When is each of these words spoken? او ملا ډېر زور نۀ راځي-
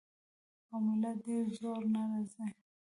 او 0.71 0.77
ملا 0.85 1.11
ډېر 1.25 1.45
زور 1.59 1.81
نۀ 1.93 2.01
راځي- 2.09 2.47